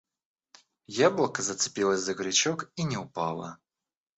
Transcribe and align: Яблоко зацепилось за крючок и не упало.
Яблоко 1.07 1.43
зацепилось 1.45 1.99
за 2.01 2.13
крючок 2.15 2.71
и 2.79 2.83
не 2.85 2.97
упало. 2.97 3.57